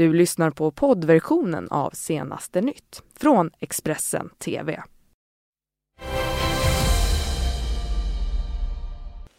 Du 0.00 0.12
lyssnar 0.12 0.50
på 0.50 0.70
poddversionen 0.70 1.68
av 1.70 1.90
Senaste 1.90 2.60
nytt 2.60 3.02
från 3.16 3.50
Expressen 3.58 4.30
TV. 4.38 4.82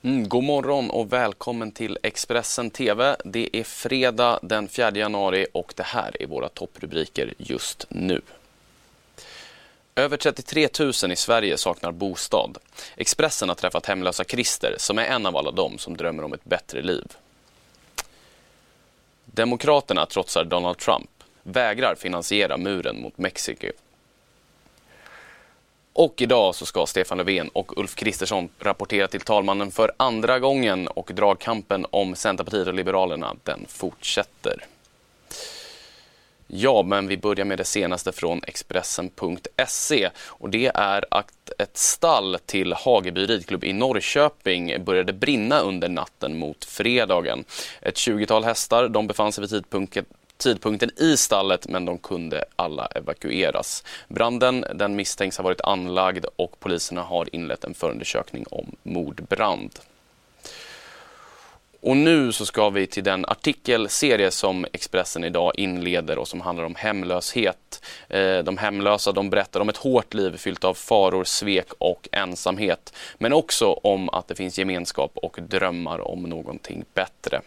Mm, 0.02 0.30
god 0.30 0.44
morgon 0.44 0.90
och 0.90 1.14
välkommen 1.14 1.72
till 1.72 1.98
Expressen 2.04 2.70
TV. 2.70 3.16
Det 3.26 3.58
är 3.58 3.64
fredag 3.64 4.40
den 4.42 4.68
4 4.68 4.92
januari 4.92 5.48
och 5.54 5.74
det 5.78 5.84
här 5.84 6.22
är 6.22 6.28
våra 6.28 6.50
topprubriker 6.50 7.34
just 7.38 7.86
nu. 7.90 8.22
Över 9.96 10.18
33 10.18 10.68
000 10.80 11.12
i 11.12 11.16
Sverige 11.16 11.58
saknar 11.58 11.92
bostad. 11.92 12.58
Expressen 12.96 13.50
har 13.50 13.56
träffat 13.56 13.86
hemlösa 13.86 14.24
Christer 14.24 14.76
som 14.78 14.98
är 14.98 15.06
en 15.06 15.26
av 15.26 15.38
alla 15.38 15.52
dem 15.52 15.78
som 15.78 15.98
drömmer 15.98 16.24
om 16.24 16.34
ett 16.34 16.46
bättre 16.46 16.82
liv. 16.82 17.18
Demokraterna 19.34 20.06
trotsar 20.06 20.44
Donald 20.44 20.78
Trump, 20.78 21.10
vägrar 21.44 21.96
finansiera 21.96 22.58
muren 22.58 23.02
mot 23.02 23.18
Mexiko. 23.18 23.68
Och 25.94 26.22
idag 26.22 26.56
så 26.56 26.66
ska 26.66 26.86
Stefan 26.86 27.18
Löfven 27.18 27.50
och 27.50 27.78
Ulf 27.78 27.96
Kristersson 27.96 28.50
rapportera 28.60 29.08
till 29.08 29.22
talmannen 29.22 29.72
för 29.72 29.92
andra 29.98 30.40
gången 30.40 30.88
och 30.88 31.12
dragkampen 31.14 31.86
om 31.90 32.16
Centerpartiet 32.16 32.68
och 32.68 32.74
Liberalerna, 32.74 33.36
den 33.44 33.66
fortsätter. 33.68 34.66
Ja, 36.54 36.84
men 36.84 37.08
vi 37.08 37.18
börjar 37.18 37.46
med 37.46 37.58
det 37.58 37.64
senaste 37.64 38.12
från 38.12 38.42
Expressen.se 38.48 40.10
och 40.28 40.50
det 40.50 40.72
är 40.76 41.06
att 41.12 41.52
ett 41.58 41.78
stall 41.78 42.38
till 42.46 42.74
Hageby 42.74 43.26
ridklubb 43.26 43.64
i 43.64 43.74
Norrköping 43.74 44.84
började 44.84 45.14
brinna 45.14 45.60
under 45.60 45.90
natten 45.90 46.40
mot 46.40 46.66
fredagen. 46.66 47.44
Ett 47.82 47.96
20-tal 47.96 48.44
hästar 48.44 48.90
de 48.90 49.08
befann 49.08 49.32
sig 49.32 49.42
vid 49.42 49.50
tidpunkten 49.50 50.06
tidpunkten 50.38 50.90
i 50.98 51.18
stallet 51.18 51.68
men 51.68 51.86
de 51.86 51.98
kunde 51.98 52.46
alla 52.56 52.86
evakueras. 52.86 53.84
Branden 54.08 54.66
den 54.76 54.96
misstänks 54.96 55.38
ha 55.38 55.44
varit 55.44 55.62
anlagd 55.62 56.26
och 56.36 56.60
poliserna 56.60 57.02
har 57.02 57.36
inlett 57.36 57.64
en 57.64 57.74
förundersökning 57.74 58.46
om 58.52 58.76
mordbrand. 58.84 59.80
Och 61.82 61.98
nu 61.98 62.32
så 62.32 62.46
ska 62.46 62.70
vi 62.70 62.88
till 62.88 63.04
den 63.04 63.26
artikelserie 63.26 64.32
som 64.32 64.66
Expressen 64.74 65.24
idag 65.24 65.52
inleder 65.56 66.18
och 66.18 66.28
som 66.28 66.42
handlar 66.42 66.66
om 66.66 66.76
hemlöshet. 66.76 67.86
Eh, 68.10 68.38
de 68.38 68.58
hemlösa 68.58 69.12
de 69.12 69.30
berättar 69.30 69.60
om 69.60 69.70
ett 69.70 69.78
hårt 69.78 70.14
liv 70.14 70.38
fyllt 70.38 70.64
av 70.64 70.74
faror, 70.74 71.24
svek 71.24 71.68
och 71.78 72.10
ensamhet. 72.12 72.94
Men 73.18 73.34
också 73.34 73.72
om 73.74 74.10
att 74.10 74.28
det 74.28 74.36
finns 74.36 74.60
gemenskap 74.60 75.12
och 75.16 75.40
drömmar 75.42 76.08
om 76.08 76.24
någonting 76.24 76.86
bättre. 76.94 77.42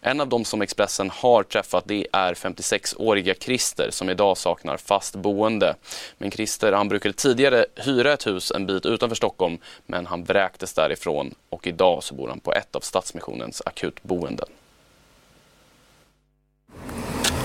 En 0.00 0.20
av 0.20 0.28
dem 0.28 0.44
som 0.44 0.62
Expressen 0.62 1.10
har 1.10 1.42
träffat 1.42 1.84
det 1.86 2.06
är 2.12 2.34
56-åriga 2.34 3.34
Christer 3.34 3.88
som 3.90 4.10
idag 4.10 4.38
saknar 4.38 4.76
fast 4.76 5.16
boende. 5.16 5.74
Men 6.18 6.30
Christer 6.30 6.72
han 6.72 6.88
brukade 6.88 7.14
tidigare 7.14 7.66
hyra 7.76 8.12
ett 8.12 8.26
hus 8.26 8.52
en 8.56 8.66
bit 8.66 8.86
utanför 8.86 9.16
Stockholm 9.16 9.58
men 9.86 10.06
han 10.06 10.24
vräktes 10.24 10.72
därifrån 10.72 11.34
och 11.48 11.66
idag 11.66 12.02
så 12.02 12.14
bor 12.14 12.28
han 12.28 12.40
på 12.40 12.52
ett 12.52 12.76
av 12.76 12.80
Stadsmissionens 12.80 13.62
akutboenden. 13.66 14.48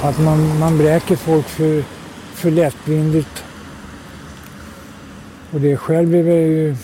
Att 0.02 0.20
man, 0.20 0.60
man 0.60 0.78
bräker 0.78 1.16
folk 1.16 1.48
för, 1.48 1.84
för 2.34 2.52
lättvindigt. 2.52 3.44
Och 5.52 5.62
det 5.62 5.78
själv 5.78 6.10
blev 6.10 6.28
jag 6.28 6.38
ju 6.38 6.76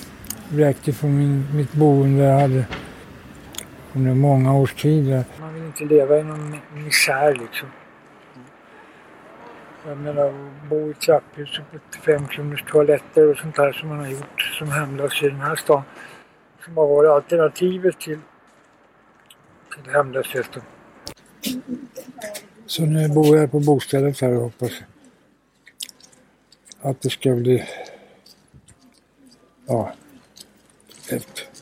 vräkt 0.50 0.88
ifrån 0.88 1.18
min, 1.18 1.48
mitt 1.56 1.74
boende 1.74 2.24
jag 2.24 2.40
hade 2.40 2.66
under 3.96 4.14
många 4.14 4.56
års 4.56 4.74
tid. 4.74 5.24
Man 5.40 5.54
vill 5.54 5.64
inte 5.64 5.86
leva 5.86 6.20
i 6.20 6.24
någon 6.24 6.56
misär 6.74 7.34
liksom. 7.34 7.70
Jag 9.88 9.98
menar, 9.98 10.34
bo 10.70 10.92
i 10.92 10.94
trapphus 10.94 11.60
och 11.60 11.72
på 11.72 12.02
fem 12.02 12.28
kronors 12.28 12.64
toaletter 12.64 13.32
och 13.32 13.38
sånt 13.38 13.56
där 13.56 13.72
som 13.72 13.90
man 13.90 14.00
har 14.00 14.08
gjort 14.08 14.42
som 14.42 14.72
hemlös 14.72 15.24
i 15.24 15.30
den 15.30 15.42
här 15.42 15.56
stan. 15.56 15.82
Som 16.66 16.78
har 16.78 16.88
varit 16.88 17.10
alternativet 17.10 18.00
till, 18.00 18.20
till 19.76 19.94
hemlösheten. 19.94 20.62
Så 22.66 22.86
nu 22.86 23.10
bor 23.10 23.38
jag 23.38 23.52
på 23.52 23.60
bostäder 23.60 24.22
här 24.22 24.36
och 24.36 24.42
hoppas 24.42 24.72
att 26.82 27.02
det 27.02 27.10
ska 27.10 27.36
bli 27.36 27.64
ja, 29.66 29.94
ett 31.10 31.53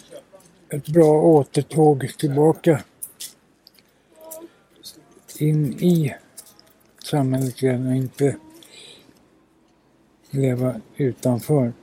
ett 0.72 0.88
bra 0.88 1.22
återtåg 1.22 2.14
tillbaka 2.18 2.84
in 5.40 5.74
i 5.74 6.16
samhället 7.04 7.64
igen 7.64 7.88
och 7.88 7.96
inte 7.96 8.36
leva 10.30 10.76
utanför. 10.96 11.74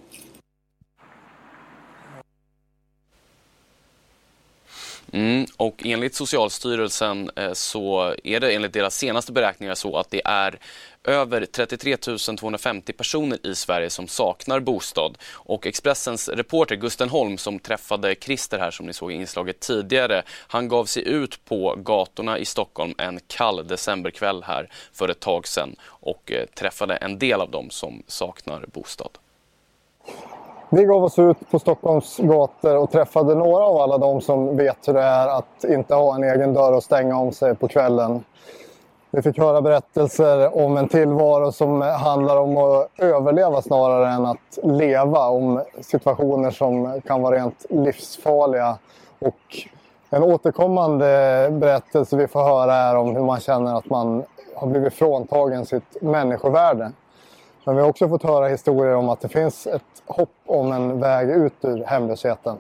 Mm, 5.13 5.47
och 5.57 5.83
enligt 5.85 6.15
Socialstyrelsen 6.15 7.31
eh, 7.37 7.53
så 7.53 8.15
är 8.25 8.41
det 8.41 8.53
enligt 8.53 8.73
deras 8.73 8.97
senaste 8.97 9.33
beräkningar 9.33 9.75
så 9.75 9.97
att 9.97 10.11
det 10.11 10.23
är 10.25 10.59
över 11.05 11.47
33 11.47 11.97
250 11.97 12.93
personer 12.93 13.47
i 13.47 13.55
Sverige 13.55 13.91
som 13.91 14.09
saknar 14.09 14.61
bostad. 14.61 15.19
Och 15.33 15.67
Expressens 15.67 16.29
reporter 16.29 16.77
Gusten 16.77 17.09
Holm 17.09 17.39
som 17.39 17.59
träffade 17.59 18.15
Christer 18.21 18.59
här 18.59 18.71
som 18.71 18.87
ni 18.87 18.93
såg 18.93 19.13
i 19.13 19.15
inslaget 19.15 19.61
tidigare, 19.61 20.23
han 20.49 20.69
gav 20.69 20.85
sig 20.85 21.09
ut 21.09 21.45
på 21.45 21.75
gatorna 21.79 22.39
i 22.39 22.45
Stockholm 22.45 22.95
en 22.99 23.21
kall 23.27 23.69
decemberkväll 23.69 24.43
här 24.43 24.71
för 24.93 25.09
ett 25.09 25.21
tag 25.21 25.47
sedan 25.47 25.77
och 25.83 26.33
eh, 26.33 26.47
träffade 26.47 26.97
en 26.97 27.19
del 27.19 27.41
av 27.41 27.51
dem 27.51 27.71
som 27.71 28.03
saknar 28.07 28.67
bostad. 28.73 29.19
Vi 30.71 30.85
gav 30.85 31.05
oss 31.05 31.19
ut 31.19 31.51
på 31.51 31.59
Stockholms 31.59 32.17
gator 32.17 32.77
och 32.77 32.91
träffade 32.91 33.35
några 33.35 33.65
av 33.65 33.77
alla 33.77 33.99
de 33.99 34.21
som 34.21 34.57
vet 34.57 34.89
hur 34.89 34.93
det 34.93 35.03
är 35.03 35.29
att 35.29 35.65
inte 35.69 35.95
ha 35.95 36.15
en 36.15 36.25
egen 36.25 36.55
dörr 36.55 36.73
att 36.73 36.85
stänga 36.85 37.19
om 37.19 37.33
sig 37.33 37.55
på 37.55 37.69
kvällen. 37.69 38.25
Vi 39.11 39.23
fick 39.23 39.39
höra 39.39 39.63
berättelser 39.63 40.59
om 40.59 40.77
en 40.77 40.89
tillvaro 40.89 41.53
som 41.53 41.81
handlar 41.81 42.37
om 42.37 42.57
att 42.57 42.89
överleva 42.99 43.63
snarare 43.63 44.11
än 44.11 44.27
att 44.27 44.59
leva. 44.63 45.29
Om 45.29 45.63
situationer 45.81 46.51
som 46.51 47.01
kan 47.01 47.23
vara 47.23 47.37
rent 47.37 47.67
livsfarliga. 47.71 48.79
Och 49.19 49.67
en 50.11 50.23
återkommande 50.23 51.07
berättelse 51.53 52.17
vi 52.17 52.29
får 52.29 52.43
höra 52.43 52.75
är 52.75 52.97
om 52.97 53.17
hur 53.17 53.23
man 53.23 53.41
känner 53.41 53.75
att 53.75 53.91
man 53.91 54.25
har 54.55 54.67
blivit 54.67 54.95
fråntagen 54.95 55.67
sitt 55.67 56.03
människovärde. 56.03 56.93
Men 57.69 57.77
vi 57.77 57.83
har 57.83 57.89
också 57.89 58.09
fått 58.09 58.23
höra 58.23 58.49
historier 58.49 58.95
om 58.95 59.09
att 59.09 59.21
det 59.21 59.29
finns 59.29 59.67
ett 59.67 60.03
hopp 60.07 60.35
om 60.47 60.73
en 60.73 61.01
väg 61.01 61.31
ut 61.31 61.53
ur 61.61 61.85
hemlösheten. 61.85 62.59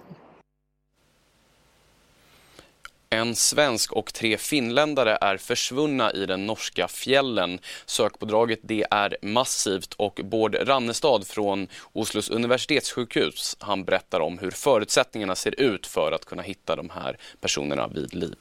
En 3.11 3.35
svensk 3.35 3.93
och 3.93 4.15
tre 4.15 4.37
finländare 4.37 5.19
är 5.21 5.37
försvunna 5.37 6.13
i 6.13 6.27
den 6.27 6.47
norska 6.47 6.89
fjällen. 6.89 7.59
Sökpådraget 7.87 8.59
det 8.63 8.87
är 8.91 9.17
massivt 9.23 9.95
och 9.95 10.21
Bård 10.25 10.57
Rannestad 10.61 11.27
från 11.27 11.69
Oslos 11.93 12.31
universitetssjukhus 12.31 13.57
han 13.61 13.85
berättar 13.85 14.21
om 14.21 14.39
hur 14.39 14.51
förutsättningarna 14.51 15.35
ser 15.35 15.61
ut 15.61 15.87
för 15.87 16.13
att 16.13 16.25
kunna 16.25 16.43
hitta 16.43 16.77
de 16.77 16.91
här 16.91 17.19
personerna 17.41 17.89
vid 17.89 18.15
liv. 18.15 18.37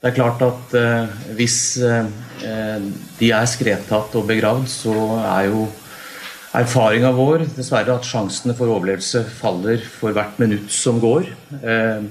Det 0.00 0.08
är 0.08 0.14
klart 0.14 0.42
att 0.42 0.74
eh, 0.74 1.04
hvis 1.30 1.76
eh, 1.76 2.04
de 3.18 3.30
är 3.30 3.46
skredtatt 3.46 4.14
och 4.14 4.24
begravd, 4.24 4.68
så 4.68 5.16
är 5.26 5.42
ju 5.42 5.66
erfaringen 6.54 7.14
vår 7.14 7.46
dessverre 7.56 7.96
at 7.96 8.06
sjansene 8.06 8.54
for 8.54 8.70
overlevelse 8.70 9.24
faller 9.40 9.80
for 9.98 10.14
hvert 10.14 10.38
minutt 10.38 10.70
som 10.70 11.00
går. 11.02 11.26
Eh, 11.62 12.04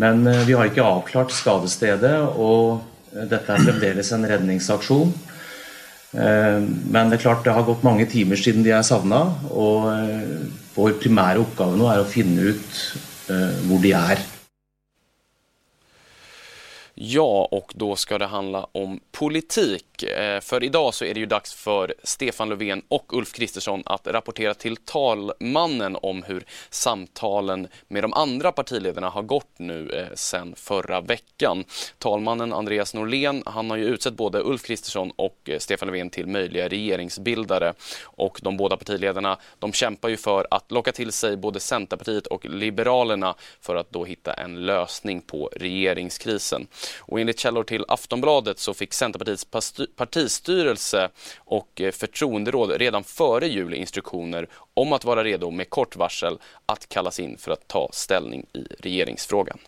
men 0.00 0.26
eh, 0.26 0.44
vi 0.48 0.56
har 0.56 0.68
ikke 0.68 0.84
avklart 0.84 1.32
skadestedet, 1.32 2.16
og 2.36 2.80
detta 3.10 3.28
dette 3.34 3.54
er 3.54 3.64
fremdeles 3.66 4.12
en 4.16 4.26
redningsaksjon. 4.28 5.14
Eh, 6.12 6.58
men 6.60 7.12
det 7.12 7.18
er 7.20 7.24
klart 7.24 7.44
det 7.46 7.54
har 7.56 7.66
gått 7.68 7.86
mange 7.86 8.08
timer 8.10 8.40
siden 8.40 8.64
de 8.66 8.74
er 8.76 8.84
savna, 8.86 9.22
og 9.48 9.88
eh, 9.94 10.44
vår 10.76 10.98
primære 11.02 11.40
oppgave 11.42 11.76
nå 11.80 11.88
er 11.92 12.02
å 12.02 12.10
finne 12.10 12.52
ut 12.52 12.82
hvor 13.30 13.78
de 13.78 13.92
er. 13.94 14.18
Ja, 17.02 17.48
och 17.50 17.72
då 17.76 17.96
ska 17.96 18.18
det 18.18 18.26
handla 18.26 18.66
om 18.72 19.00
politik. 19.10 19.84
Eh, 20.04 20.40
för 20.40 20.64
idag 20.64 20.94
så 20.94 21.04
är 21.04 21.14
det 21.14 21.20
ju 21.20 21.26
dags 21.26 21.54
för 21.54 21.94
Stefan 22.02 22.48
Löfven 22.48 22.82
och 22.88 23.16
Ulf 23.16 23.32
Kristersson 23.32 23.82
att 23.86 24.06
rapportera 24.06 24.54
till 24.54 24.76
talmannen 24.76 25.96
om 26.02 26.22
hur 26.22 26.44
samtalen 26.70 27.68
med 27.88 28.04
de 28.04 28.12
andra 28.12 28.52
partiledarna 28.52 29.08
har 29.08 29.22
gått 29.22 29.58
nu 29.58 29.90
eh, 29.90 30.14
sen 30.14 30.54
förra 30.56 31.00
veckan. 31.00 31.64
Talmannen 31.98 32.52
Andreas 32.52 32.94
Norlén, 32.94 33.42
han 33.46 33.70
har 33.70 33.76
ju 33.76 33.84
utsett 33.84 34.14
både 34.14 34.42
Ulf 34.42 34.62
Kristersson 34.62 35.12
och 35.16 35.36
eh, 35.44 35.58
Stefan 35.58 35.88
Löfven 35.88 36.10
till 36.10 36.26
möjliga 36.26 36.68
regeringsbildare 36.68 37.74
och 38.02 38.40
de 38.42 38.56
båda 38.56 38.76
partiledarna, 38.76 39.38
de 39.58 39.72
kämpar 39.72 40.08
ju 40.08 40.16
för 40.16 40.46
att 40.50 40.70
locka 40.70 40.92
till 40.92 41.12
sig 41.12 41.36
både 41.36 41.60
Centerpartiet 41.60 42.26
och 42.26 42.44
Liberalerna 42.44 43.34
för 43.60 43.76
att 43.76 43.90
då 43.90 44.04
hitta 44.04 44.32
en 44.32 44.66
lösning 44.66 45.20
på 45.20 45.50
regeringskrisen. 45.56 46.66
Och 46.98 47.20
enligt 47.20 47.38
källor 47.38 47.64
till 47.64 47.84
Aftonbladet 47.88 48.58
så 48.58 48.74
fick 48.74 48.94
Centerpartiets 48.94 49.44
partistyrelse 49.96 51.10
och 51.38 51.80
eh, 51.80 51.92
förtroenderåd 51.92 52.70
redan 52.70 53.04
före 53.04 53.48
jul 53.48 53.74
instruktioner 53.74 54.48
om 54.74 54.92
att 54.92 55.04
vara 55.04 55.24
redo 55.24 55.50
med 55.50 55.70
kort 55.70 55.96
varsel 55.96 56.38
att 56.66 56.88
kallas 56.88 57.20
in 57.20 57.38
för 57.38 57.52
att 57.52 57.68
ta 57.68 57.88
ställning 57.92 58.46
i 58.52 58.62
regeringsfrågan. 58.78 59.58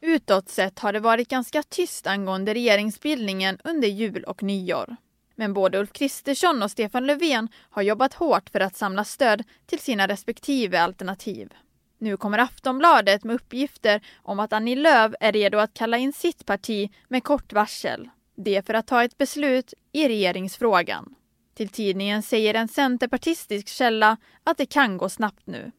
Utåt 0.00 0.48
sett 0.48 0.78
har 0.78 0.92
det 0.92 1.00
varit 1.00 1.28
ganska 1.28 1.62
tyst 1.62 2.06
angående 2.06 2.54
regeringsbildningen 2.54 3.58
under 3.64 3.88
jul 3.88 4.24
och 4.24 4.42
nyår. 4.42 4.96
Men 5.34 5.52
både 5.52 5.78
Ulf 5.78 5.92
Kristersson 5.92 6.62
och 6.62 6.70
Stefan 6.70 7.06
Löfven 7.06 7.48
har 7.70 7.82
jobbat 7.82 8.14
hårt 8.14 8.50
för 8.50 8.60
att 8.60 8.76
samla 8.76 9.04
stöd 9.04 9.44
till 9.66 9.78
sina 9.78 10.08
respektive 10.08 10.80
alternativ. 10.80 11.54
Nu 11.98 12.16
kommer 12.16 12.38
Aftonbladet 12.38 13.24
med 13.24 13.34
uppgifter 13.34 14.00
om 14.22 14.40
att 14.40 14.52
Annie 14.52 14.76
Lööf 14.76 15.12
är 15.20 15.32
redo 15.32 15.58
att 15.58 15.74
kalla 15.74 15.98
in 15.98 16.12
sitt 16.12 16.46
parti 16.46 16.90
med 17.08 17.24
kort 17.24 17.52
varsel. 17.52 18.08
Det 18.40 18.66
för 18.66 18.74
att 18.74 18.86
ta 18.86 19.04
ett 19.04 19.18
beslut 19.18 19.74
i 19.92 20.08
regeringsfrågan. 20.08 21.14
Till 21.54 21.68
tidningen 21.68 22.22
säger 22.22 22.54
en 22.54 22.68
centerpartistisk 22.68 23.68
källa 23.68 24.16
att 24.44 24.58
det 24.58 24.66
kan 24.66 24.96
gå 24.96 25.08
snabbt 25.08 25.46
nu. 25.46 25.72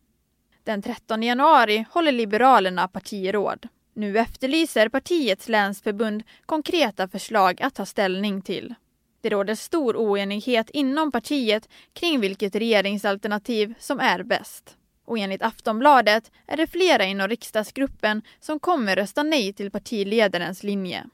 Den 0.64 0.82
13 0.82 1.24
januari 1.24 1.86
håller 1.92 2.12
Liberalerna 2.12 2.88
partiråd. 2.88 3.68
Nu 3.94 4.18
efterlyser 4.18 4.90
partiets 4.90 5.50
länsförbund 5.50 6.24
konkreta 6.46 7.08
förslag 7.08 7.62
att 7.62 7.76
ta 7.76 7.86
ställning 7.86 8.42
till. 8.42 8.76
Det 9.22 9.30
råder 9.30 9.56
stor 9.56 9.96
oenighet 9.96 10.70
inom 10.70 11.12
partiet 11.12 11.70
kring 11.94 12.20
vilket 12.20 12.56
regeringsalternativ 12.56 13.74
som 13.80 14.00
är 14.00 14.24
bäst. 14.24 14.78
Och 15.06 15.18
enligt 15.18 15.42
Aftonbladet 15.42 16.32
är 16.48 16.58
det 16.58 16.68
flera 16.68 17.06
inom 17.06 17.28
riksdagsgruppen 17.28 18.22
som 18.40 18.60
kommer 18.60 18.96
rösta 18.96 19.24
nej 19.24 19.54
till 19.54 19.72
partiledarens 19.72 20.64
linje. 20.64 21.06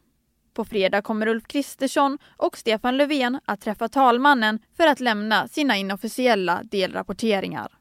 På 0.55 0.65
fredag 0.65 1.01
kommer 1.01 1.27
Ulf 1.27 1.47
Kristersson 1.47 2.17
och 2.37 2.57
Stefan 2.57 2.97
Löfven 2.97 3.39
att 3.45 3.61
träffa 3.61 3.89
talmannen 3.89 4.59
för 4.77 4.87
att 4.87 4.99
lämna 4.99 5.47
sina 5.47 5.77
inofficiella 5.77 6.61
delrapporteringar. 6.63 7.71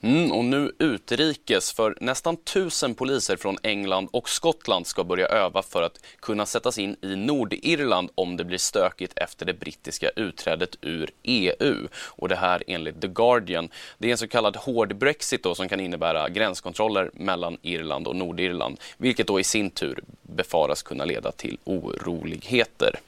Mm, 0.00 0.32
och 0.32 0.44
nu 0.44 0.72
utrikes, 0.78 1.72
för 1.72 1.96
nästan 2.00 2.36
tusen 2.36 2.94
poliser 2.94 3.36
från 3.36 3.56
England 3.62 4.08
och 4.12 4.28
Skottland 4.28 4.86
ska 4.86 5.04
börja 5.04 5.26
öva 5.26 5.62
för 5.62 5.82
att 5.82 6.04
kunna 6.20 6.46
sättas 6.46 6.78
in 6.78 6.96
i 7.02 7.16
Nordirland 7.16 8.10
om 8.14 8.36
det 8.36 8.44
blir 8.44 8.58
stökigt 8.58 9.18
efter 9.18 9.46
det 9.46 9.54
brittiska 9.54 10.10
utträdet 10.16 10.76
ur 10.80 11.10
EU. 11.22 11.88
Och 11.94 12.28
det 12.28 12.36
här 12.36 12.62
enligt 12.66 13.00
The 13.00 13.08
Guardian. 13.08 13.68
Det 13.98 14.08
är 14.08 14.12
en 14.12 14.18
så 14.18 14.28
kallad 14.28 14.56
hård 14.56 14.96
Brexit 14.96 15.42
då, 15.42 15.54
som 15.54 15.68
kan 15.68 15.80
innebära 15.80 16.28
gränskontroller 16.28 17.10
mellan 17.14 17.58
Irland 17.62 18.06
och 18.06 18.16
Nordirland, 18.16 18.80
vilket 18.98 19.26
då 19.26 19.40
i 19.40 19.44
sin 19.44 19.70
tur 19.70 20.04
befaras 20.28 20.82
kunna 20.82 21.04
leda 21.04 21.32
till 21.32 21.58
oroligheter. 21.64 23.00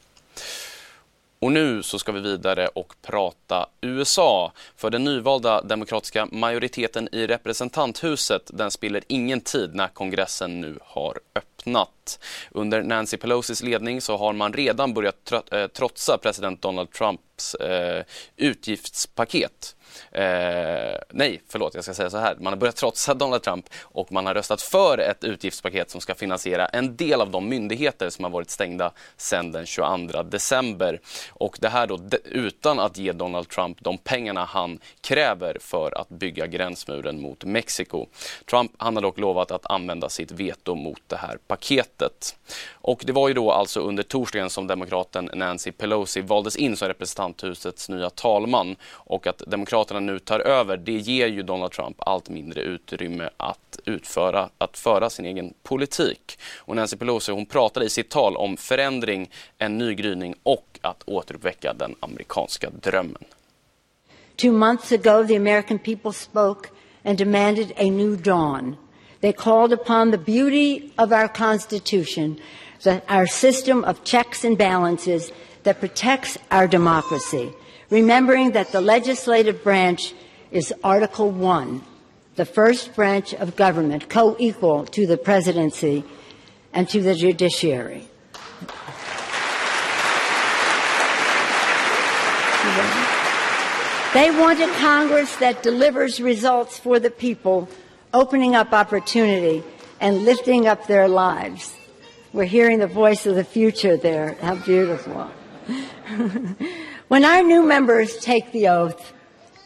Och 1.41 1.53
nu 1.53 1.83
så 1.83 1.99
ska 1.99 2.13
vi 2.13 2.21
vidare 2.21 2.67
och 2.67 2.95
prata 3.03 3.67
USA. 3.81 4.53
För 4.77 4.91
den 4.91 5.05
nyvalda 5.05 5.63
demokratiska 5.63 6.29
majoriteten 6.33 7.09
i 7.13 7.27
representanthuset 7.27 8.43
den 8.55 8.71
spiller 8.71 9.03
ingen 9.07 9.41
tid 9.41 9.75
när 9.75 9.89
kongressen 9.89 10.61
nu 10.61 10.79
har 10.83 11.19
öppnat. 11.35 11.58
Under 12.51 12.83
Nancy 12.83 13.17
Pelosis 13.17 13.63
ledning 13.63 14.01
så 14.01 14.17
har 14.17 14.33
man 14.33 14.53
redan 14.53 14.95
börjat 14.95 15.33
eh, 15.53 15.67
trotsa 15.67 16.19
president 16.19 16.63
Donald 16.63 16.93
Trumps 16.93 17.55
eh, 17.55 18.05
utgiftspaket 18.37 19.75
Eh, 20.13 20.99
nej, 21.11 21.43
förlåt, 21.49 21.75
jag 21.75 21.85
ska 21.85 21.95
säga 21.95 22.11
så 22.11 22.19
här. 22.19 22.37
Man 22.41 22.53
har 22.53 22.61
börjat 22.61 22.77
trotsa 22.77 23.15
Donald 23.15 23.43
Trump 23.43 23.69
och 23.83 24.13
man 24.13 24.27
har 24.27 24.35
röstat 24.35 24.63
för 24.63 24.99
ett 24.99 25.25
utgiftspaket 25.25 25.91
som 25.91 26.01
ska 26.01 26.15
finansiera 26.15 26.67
en 26.67 26.97
del 26.97 27.21
av 27.21 27.31
de 27.31 27.49
myndigheter 27.49 28.11
som 28.11 28.25
har 28.25 28.31
varit 28.31 28.51
stängda 28.51 28.93
sedan 29.17 29.53
den 29.53 29.67
22 29.67 30.23
december. 30.23 31.01
Och 31.31 31.59
det 31.61 31.69
här 31.69 31.87
då 31.87 32.01
utan 32.25 32.79
att 32.79 32.99
ge 32.99 33.13
Donald 33.13 33.49
Trump 33.49 33.79
de 33.81 33.99
pengarna 33.99 34.45
han 34.45 34.79
kräver 35.01 35.57
för 35.61 36.01
att 36.01 36.09
bygga 36.09 36.47
gränsmuren 36.47 37.21
mot 37.21 37.45
Mexiko. 37.45 38.07
Trump 38.51 38.73
han 38.79 38.97
har 38.97 39.03
dock 39.03 39.19
lovat 39.19 39.51
att 39.51 39.67
använda 39.71 40.09
sitt 40.09 40.31
veto 40.31 40.75
mot 40.75 41.03
det 41.07 41.17
här 41.17 41.39
paketet. 41.47 41.58
Och 42.73 43.03
det 43.07 43.13
var 43.13 43.29
ju 43.29 43.35
då 43.35 43.53
alltså 43.53 43.81
under 43.81 44.03
torsdagen 44.03 44.51
som 44.51 44.67
demokraten 44.67 45.31
Nancy 45.35 45.73
Pelosi 45.73 46.21
valdes 46.21 46.57
in 46.57 46.77
som 46.77 46.89
representanthusets 46.89 47.89
nya 47.89 48.11
talman 48.11 48.77
och 48.91 49.27
att 49.27 49.43
Demokraterna 49.47 50.01
nu 50.01 50.19
tar 50.19 50.41
över, 50.41 50.77
det 50.77 50.93
ger 50.93 51.27
ju 51.27 51.43
Donald 51.43 51.73
Trump 51.73 51.97
allt 51.99 52.29
mindre 52.29 52.61
utrymme 52.61 53.31
att 53.37 53.79
utföra, 53.85 54.49
att 54.59 54.79
föra 54.79 55.11
sin 55.11 55.25
egen 55.25 55.55
politik. 55.63 56.39
Och 56.57 56.77
Nancy 56.77 56.97
Pelosi 56.97 57.33
hon 57.33 57.47
pratade 57.47 57.87
i 57.87 57.91
sitt 57.91 58.11
tal 58.11 58.37
om 58.37 58.57
förändring, 58.57 59.31
en 59.59 59.79
ny 59.79 59.95
gryning 59.95 60.35
och 60.43 60.79
att 60.83 61.03
återuppväcka 61.07 61.73
den 61.73 61.95
amerikanska 62.01 62.71
drömmen. 62.71 63.25
Two 64.37 64.53
months 64.53 64.93
ago 64.93 65.27
the 65.29 65.37
American 65.37 65.79
people 65.79 66.13
spoke 66.13 66.69
and 67.05 67.19
demanded 67.19 67.73
a 67.77 67.85
new 67.85 68.23
dawn. 68.23 68.77
They 69.21 69.33
called 69.33 69.73
upon 69.73 70.11
the 70.11 70.19
beauty 70.19 70.93
of 70.97 71.13
our 71.13 71.29
Constitution, 71.29 72.39
the, 72.83 73.03
our 73.09 73.27
system 73.27 73.85
of 73.85 74.05
checks 74.05 74.45
and 74.45 74.57
balances 74.57 75.33
that 75.65 75.81
protects 75.81 76.39
our 76.51 76.69
democracy, 76.69 77.53
remembering 77.91 78.53
that 78.53 78.71
the 78.71 78.81
legislative 78.81 79.65
branch 79.65 80.15
is 80.53 80.73
Article 80.85 81.31
1, 81.31 81.83
the 82.37 82.45
first 82.45 82.95
branch 82.95 83.35
of 83.35 83.57
government, 83.57 84.09
co 84.09 84.37
equal 84.39 84.87
to 84.87 85.07
the 85.07 85.17
presidency 85.17 86.05
and 86.73 86.89
to 86.89 87.03
the 87.03 87.15
judiciary. 87.15 88.07
They 94.15 94.31
want 94.31 94.61
a 94.61 94.69
Congress 94.79 95.35
that 95.37 95.63
delivers 95.63 96.21
results 96.21 96.79
for 96.79 96.99
the 96.99 97.11
people 97.11 97.69
opening 98.13 98.55
up 98.55 98.73
opportunity 98.73 99.63
and 100.01 100.25
lifting 100.25 100.67
up 100.67 100.87
their 100.87 101.09
lives. 101.09 101.75
We're 102.33 102.45
hearing 102.45 102.79
the 102.79 102.87
voice 102.87 103.27
of 103.27 103.35
the 103.35 103.45
future 103.45 103.97
there. 103.97 104.35
How 104.41 104.57
beautiful. 104.57 105.31
when 107.09 107.25
our 107.25 107.43
new 107.43 107.63
members 107.63 108.19
take 108.19 108.53
the 108.53 108.69
oath, 108.69 109.13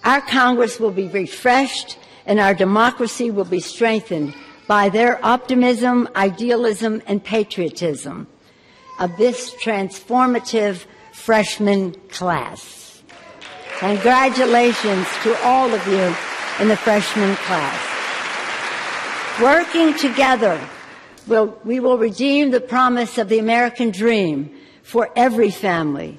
our 0.05 0.21
Congress 0.21 0.81
will 0.81 0.91
be 0.91 1.09
refreshed 1.09 1.99
and 2.27 2.41
our 2.41 2.55
democracy 2.55 3.31
will 3.31 3.45
be 3.45 3.61
strengthened 3.61 4.35
by 4.67 4.89
their 4.89 5.25
optimism, 5.25 6.09
idealism, 6.15 7.03
and 7.07 7.23
patriotism 7.23 8.27
of 9.01 9.17
this 9.17 9.55
transformative 9.55 10.85
freshman 11.13 11.93
class. 12.09 13.03
Congratulations 13.79 15.07
to 15.25 15.37
all 15.45 15.73
of 15.73 15.87
you 15.89 16.15
in 16.61 16.69
the 16.69 16.77
freshman 16.77 17.35
class. 17.37 17.92
Working 19.41 19.97
together, 19.97 20.61
we'll, 21.27 21.59
we 21.65 21.81
will 21.81 21.97
redeem 21.97 22.51
the 22.51 22.61
promise 22.61 23.17
of 23.17 23.31
the 23.31 23.39
American 23.39 23.91
dream 23.91 24.55
for 24.83 25.11
every 25.17 25.51
family, 25.51 26.19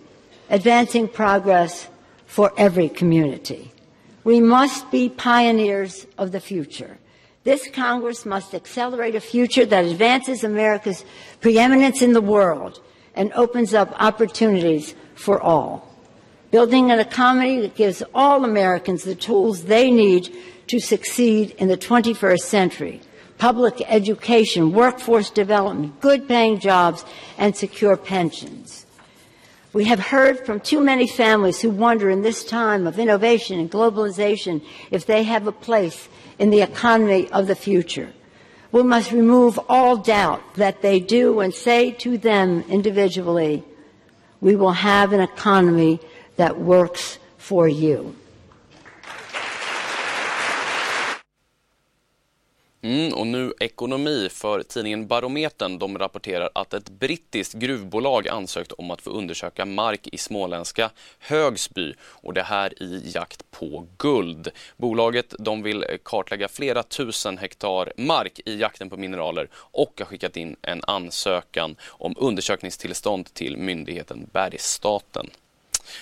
advancing 0.49 1.07
progress 1.07 1.87
for 2.25 2.51
every 2.57 2.89
community. 2.89 3.71
We 4.23 4.41
must 4.41 4.89
be 4.89 5.09
pioneers 5.09 6.07
of 6.17 6.31
the 6.31 6.39
future. 6.39 6.97
This 7.43 7.69
Congress 7.69 8.25
must 8.25 8.55
accelerate 8.55 9.15
a 9.15 9.21
future 9.21 9.65
that 9.65 9.85
advances 9.85 10.43
America's 10.43 11.05
preeminence 11.39 12.01
in 12.01 12.13
the 12.13 12.21
world 12.21 12.81
and 13.15 13.31
opens 13.33 13.75
up 13.75 13.93
opportunities 13.99 14.95
for 15.13 15.39
all. 15.39 15.92
Building 16.53 16.91
an 16.91 16.99
economy 16.99 17.61
that 17.61 17.73
gives 17.73 18.03
all 18.13 18.45
Americans 18.45 19.03
the 19.03 19.15
tools 19.15 19.63
they 19.63 19.89
need 19.89 20.31
to 20.67 20.79
succeed 20.79 21.55
in 21.57 21.67
the 21.67 21.75
21st 21.75 22.41
century. 22.41 23.01
Public 23.39 23.81
education, 23.87 24.71
workforce 24.71 25.31
development, 25.31 25.99
good 25.99 26.27
paying 26.27 26.59
jobs, 26.59 27.05
and 27.39 27.57
secure 27.57 27.97
pensions. 27.97 28.85
We 29.73 29.85
have 29.85 29.99
heard 29.99 30.45
from 30.45 30.59
too 30.59 30.79
many 30.79 31.07
families 31.07 31.59
who 31.59 31.71
wonder 31.71 32.11
in 32.11 32.21
this 32.21 32.43
time 32.43 32.85
of 32.85 32.99
innovation 32.99 33.59
and 33.59 33.71
globalization 33.71 34.63
if 34.91 35.07
they 35.07 35.23
have 35.23 35.47
a 35.47 35.51
place 35.51 36.07
in 36.37 36.51
the 36.51 36.61
economy 36.61 37.31
of 37.31 37.47
the 37.47 37.55
future. 37.55 38.13
We 38.71 38.83
must 38.83 39.11
remove 39.11 39.59
all 39.67 39.97
doubt 39.97 40.53
that 40.53 40.83
they 40.83 40.99
do 40.99 41.39
and 41.39 41.51
say 41.51 41.89
to 42.05 42.15
them 42.15 42.63
individually, 42.69 43.63
we 44.39 44.55
will 44.55 44.73
have 44.73 45.13
an 45.13 45.19
economy 45.19 45.99
that 46.35 46.57
works 46.57 47.19
for 47.37 47.69
you. 47.69 48.13
Mm, 52.83 53.13
och 53.13 53.27
nu 53.27 53.53
ekonomi, 53.59 54.29
för 54.31 54.63
tidningen 54.63 55.07
Barometern 55.07 55.79
de 55.79 55.97
rapporterar 55.97 56.49
att 56.55 56.73
ett 56.73 56.89
brittiskt 56.89 57.53
gruvbolag 57.53 58.27
ansökt 58.27 58.71
om 58.71 58.91
att 58.91 59.01
få 59.01 59.09
undersöka 59.09 59.65
mark 59.65 60.07
i 60.07 60.17
småländska 60.17 60.89
Högsby 61.19 61.93
och 62.01 62.33
det 62.33 62.43
här 62.43 62.83
i 62.83 63.11
jakt 63.15 63.51
på 63.51 63.87
guld. 63.97 64.49
Bolaget 64.77 65.35
de 65.39 65.63
vill 65.63 65.85
kartlägga 66.03 66.47
flera 66.47 66.83
tusen 66.83 67.37
hektar 67.37 67.93
mark 67.97 68.39
i 68.45 68.59
jakten 68.59 68.89
på 68.89 68.97
mineraler 68.97 69.49
och 69.55 69.93
har 69.99 70.05
skickat 70.05 70.37
in 70.37 70.55
en 70.61 70.81
ansökan 70.87 71.75
om 71.87 72.15
undersökningstillstånd 72.17 73.33
till 73.33 73.57
myndigheten 73.57 74.29
Bergsstaten. 74.31 75.29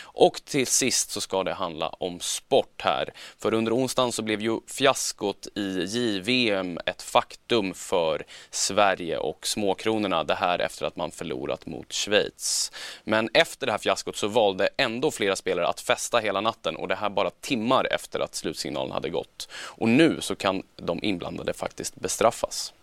Och 0.04 0.46
till 0.46 0.68
sist 0.68 1.12
så 1.12 1.22
ska 1.22 1.44
det 1.44 1.54
handla 1.54 1.90
om 1.90 2.20
sport 2.20 2.82
här. 2.82 3.14
För 3.38 3.54
under 3.54 3.76
onsdagen 3.76 4.12
så 4.12 4.22
blev 4.22 4.42
ju 4.42 4.60
fiaskot 4.68 5.48
i 5.56 5.84
JVM 5.84 6.80
ett 6.86 7.02
faktum 7.02 7.74
för 7.74 8.24
Sverige 8.50 9.18
och 9.18 9.48
småkronorna. 9.48 10.24
Det 10.24 10.36
här 10.36 10.60
efter 10.60 10.86
att 10.86 10.96
man 10.96 11.12
förlorat 11.12 11.66
mot 11.66 11.94
Schweiz. 11.94 12.72
Men 13.04 13.30
efter 13.34 13.66
det 13.66 13.72
här 13.72 13.80
fiaskot 13.80 14.16
så 14.16 14.28
valde 14.28 14.70
ändå 14.78 15.12
flera 15.12 15.36
spelare 15.36 15.68
att 15.68 15.82
festa 15.82 16.20
hela 16.20 16.42
natten 16.42 16.76
och 16.76 16.88
det 16.88 16.96
här 16.96 17.10
bara 17.10 17.30
timmar 17.30 17.88
efter 17.92 18.20
att 18.20 18.36
slutsignalen 18.36 18.92
hade 18.92 19.10
gått. 19.10 19.50
Och 19.54 19.90
nu 19.90 20.22
så 20.22 20.36
kan 20.36 20.64
de 20.76 21.04
inblandade 21.04 21.54
faktiskt 21.54 21.96
bestraffas. 21.96 22.74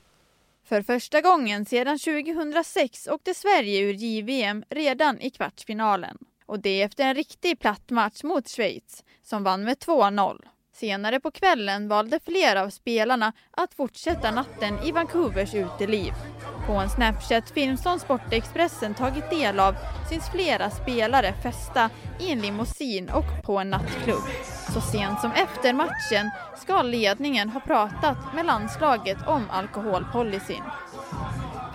För 0.69 0.83
första 0.83 1.21
gången 1.21 1.65
sedan 1.65 1.99
2006 1.99 3.07
åkte 3.07 3.35
Sverige 3.35 3.81
ur 3.81 3.95
JVM 3.95 4.65
redan 4.69 5.21
i 5.21 5.31
kvartsfinalen 5.31 6.19
och 6.49 6.61
det 6.61 6.83
efter 6.83 7.05
en 7.05 7.15
riktig 7.15 7.61
platt 7.61 7.91
match 7.91 8.23
mot 8.23 8.49
Schweiz 8.49 9.05
som 9.23 9.45
vann 9.45 9.65
med 9.65 9.79
2-0. 9.79 10.39
Senare 10.73 11.21
på 11.21 11.31
kvällen 11.31 11.89
valde 11.89 12.21
flera 12.25 12.63
av 12.63 12.71
spelarna 12.71 13.33
att 13.51 13.75
fortsätta 13.75 14.31
natten 14.31 14.79
i 14.85 14.93
Vancouvers 14.93 15.55
uteliv. 15.55 16.13
På 16.67 16.73
en 16.73 16.91
Snapchat-film 16.91 17.77
som 17.77 17.99
Sportexpressen 17.99 18.95
tagit 18.95 19.31
del 19.31 19.61
av 19.61 19.75
syns 20.11 20.31
flera 20.31 20.71
spelare 20.71 21.35
festa 21.43 21.91
i 22.21 22.33
en 22.33 22.41
limousin 22.41 23.11
och 23.11 23.45
på 23.45 23.59
en 23.59 23.71
nattklubb. 23.71 24.25
Så 24.75 24.81
sent 24.81 25.21
som 25.21 25.33
efter 25.33 25.73
matchen 25.73 26.31
ska 26.57 26.83
ledningen 26.83 27.49
ha 27.49 27.61
pratat 27.61 28.35
med 28.35 28.47
landslaget 28.47 29.19
om 29.27 29.45
alkoholpolicyn. 29.51 30.63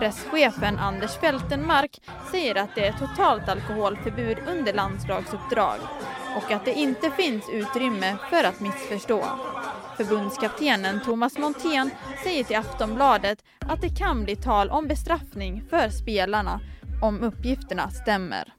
Presschefen 0.03 0.79
Anders 0.79 1.15
Fältenmark 1.15 2.01
säger 2.31 2.55
att 2.55 2.75
det 2.75 2.87
är 2.87 2.93
totalt 2.93 3.49
alkoholförbud 3.49 4.37
under 4.47 4.73
landslagsuppdrag 4.73 5.79
och 6.37 6.51
att 6.51 6.65
det 6.65 6.73
inte 6.73 7.11
finns 7.11 7.49
utrymme 7.49 8.17
för 8.29 8.43
att 8.43 8.59
missförstå. 8.59 9.25
Förbundskaptenen 9.97 11.01
Thomas 11.05 11.37
Montén 11.37 11.89
säger 12.23 12.43
till 12.43 12.55
Aftonbladet 12.55 13.43
att 13.59 13.81
det 13.81 13.89
kan 13.89 14.23
bli 14.23 14.35
tal 14.35 14.69
om 14.69 14.87
bestraffning 14.87 15.63
för 15.69 15.89
spelarna 15.89 16.59
om 17.01 17.21
uppgifterna 17.21 17.91
stämmer. 17.91 18.53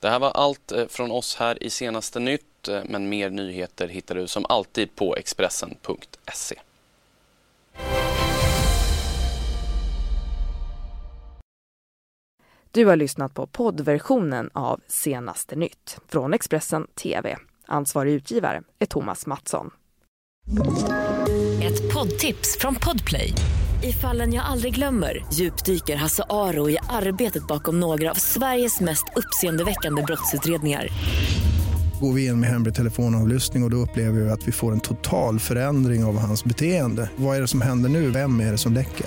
Det 0.00 0.08
här 0.08 0.18
var 0.18 0.30
allt 0.30 0.72
eh, 0.72 0.86
från 0.86 1.10
oss 1.10 1.36
här 1.36 1.62
i 1.62 1.70
Senaste 1.70 2.20
Nytt, 2.20 2.68
eh, 2.68 2.80
men 2.84 3.08
mer 3.08 3.30
nyheter 3.30 3.88
hittar 3.88 4.14
du 4.14 4.28
som 4.28 4.46
alltid 4.48 4.96
på 4.96 5.16
Expressen.se. 5.16 6.56
Du 12.74 12.86
har 12.86 12.96
lyssnat 12.96 13.34
på 13.34 13.46
poddversionen 13.46 14.50
av 14.52 14.80
Senaste 14.88 15.56
nytt 15.56 15.98
från 16.08 16.34
Expressen 16.34 16.86
TV. 17.02 17.36
Ansvarig 17.66 18.12
utgivare 18.12 18.62
är 18.78 18.86
Thomas 18.86 19.26
Mattsson. 19.26 19.70
Ett 21.62 21.94
poddtips 21.94 22.58
från 22.58 22.74
Podplay. 22.74 23.34
I 23.82 23.92
fallen 23.92 24.32
jag 24.32 24.44
aldrig 24.44 24.74
glömmer 24.74 25.24
djupdyker 25.32 25.96
Hasse 25.96 26.24
Aro 26.28 26.70
i 26.70 26.78
arbetet 26.88 27.46
bakom 27.46 27.80
några 27.80 28.10
av 28.10 28.14
Sveriges 28.14 28.80
mest 28.80 29.04
uppseendeväckande 29.16 30.02
brottsutredningar. 30.02 30.88
Går 32.00 32.12
vi 32.12 32.26
in 32.26 32.40
med 32.40 32.50
hemlig 32.50 32.74
telefonavlyssning 32.74 33.62
och, 33.62 33.66
och 33.66 33.70
då 33.70 33.76
upplever 33.76 34.20
vi 34.20 34.30
att 34.30 34.48
vi 34.48 34.52
får 34.52 34.72
en 34.72 34.80
total 34.80 35.38
förändring 35.38 36.04
av 36.04 36.18
hans 36.18 36.44
beteende. 36.44 37.10
Vad 37.16 37.36
är 37.36 37.40
det 37.40 37.48
som 37.48 37.60
händer 37.60 37.90
nu? 37.90 38.10
Vem 38.10 38.40
är 38.40 38.52
det 38.52 38.58
som 38.58 38.72
läcker? 38.72 39.06